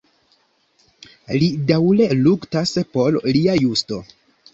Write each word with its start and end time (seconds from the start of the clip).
Li 1.43 1.49
daŭre 1.71 2.07
luktas 2.21 2.73
por 2.95 3.19
lia 3.37 3.55
justo. 3.65 4.01